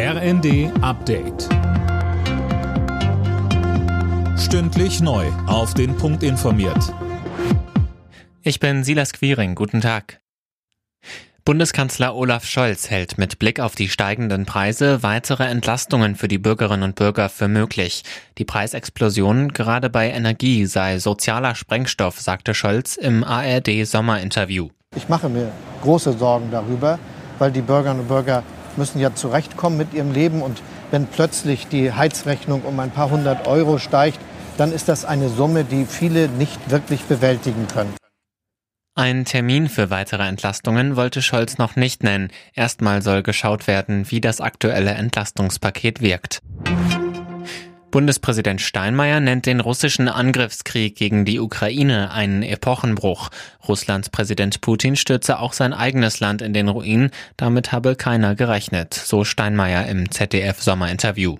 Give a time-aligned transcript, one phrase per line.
[0.00, 1.48] RND Update.
[4.38, 5.26] Stündlich neu.
[5.48, 6.94] Auf den Punkt informiert.
[8.42, 9.56] Ich bin Silas Quiring.
[9.56, 10.20] Guten Tag.
[11.44, 16.84] Bundeskanzler Olaf Scholz hält mit Blick auf die steigenden Preise weitere Entlastungen für die Bürgerinnen
[16.84, 18.04] und Bürger für möglich.
[18.38, 24.68] Die Preisexplosion gerade bei Energie sei sozialer Sprengstoff, sagte Scholz im ARD Sommerinterview.
[24.94, 25.50] Ich mache mir
[25.82, 27.00] große Sorgen darüber,
[27.40, 28.44] weil die Bürgerinnen und Bürger
[28.76, 30.42] müssen ja zurechtkommen mit ihrem Leben.
[30.42, 34.18] Und wenn plötzlich die Heizrechnung um ein paar hundert Euro steigt,
[34.56, 37.94] dann ist das eine Summe, die viele nicht wirklich bewältigen können.
[38.94, 42.32] Ein Termin für weitere Entlastungen wollte Scholz noch nicht nennen.
[42.52, 46.40] Erstmal soll geschaut werden, wie das aktuelle Entlastungspaket wirkt.
[47.98, 53.28] Bundespräsident Steinmeier nennt den russischen Angriffskrieg gegen die Ukraine einen Epochenbruch.
[53.66, 57.10] Russlands Präsident Putin stürze auch sein eigenes Land in den Ruin.
[57.36, 61.38] Damit habe keiner gerechnet, so Steinmeier im ZDF-Sommerinterview.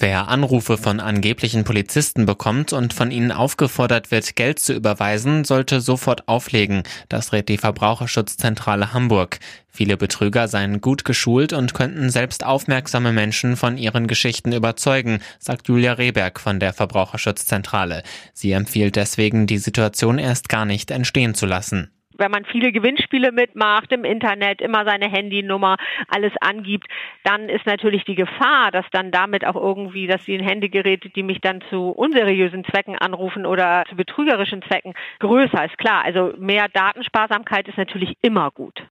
[0.00, 5.80] Wer Anrufe von angeblichen Polizisten bekommt und von ihnen aufgefordert wird, Geld zu überweisen, sollte
[5.80, 6.84] sofort auflegen.
[7.08, 9.40] Das rät die Verbraucherschutzzentrale Hamburg.
[9.68, 15.66] Viele Betrüger seien gut geschult und könnten selbst aufmerksame Menschen von ihren Geschichten überzeugen, sagt
[15.66, 18.04] Julia Rehberg von der Verbraucherschutzzentrale.
[18.32, 23.32] Sie empfiehlt deswegen, die Situation erst gar nicht entstehen zu lassen wenn man viele Gewinnspiele
[23.32, 25.76] mitmacht, im Internet immer seine Handynummer,
[26.08, 26.88] alles angibt,
[27.24, 31.40] dann ist natürlich die Gefahr, dass dann damit auch irgendwie, dass die Handygeräte, die mich
[31.40, 36.04] dann zu unseriösen Zwecken anrufen oder zu betrügerischen Zwecken, größer ist klar.
[36.04, 38.82] Also mehr Datensparsamkeit ist natürlich immer gut.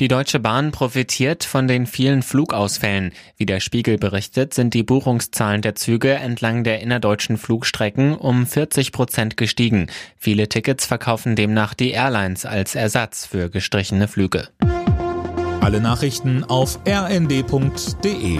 [0.00, 3.10] Die Deutsche Bahn profitiert von den vielen Flugausfällen.
[3.36, 8.92] Wie der Spiegel berichtet, sind die Buchungszahlen der Züge entlang der innerdeutschen Flugstrecken um 40
[8.92, 9.88] Prozent gestiegen.
[10.16, 14.46] Viele Tickets verkaufen demnach die Airlines als Ersatz für gestrichene Flüge.
[15.60, 18.38] Alle Nachrichten auf rnd.de